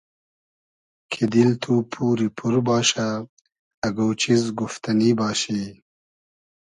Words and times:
کی 1.11 1.23
دیل 1.31 1.51
تو 1.61 1.73
پوری 1.91 2.27
پور 2.37 2.53
باشۂ 2.67 3.07
اگۉ 3.87 3.97
چیز 4.21 4.43
گوفتئنی 4.57 5.09
باشی 5.19 5.61